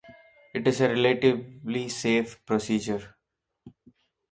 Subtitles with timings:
[0.55, 3.15] It is a relatively safe procedure.